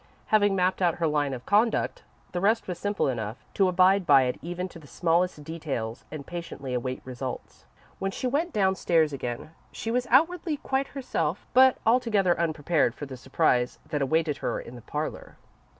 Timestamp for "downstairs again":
8.51-9.51